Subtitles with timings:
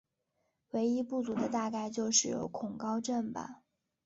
[0.71, 3.61] 唯一不足的大概就是有惧高症吧。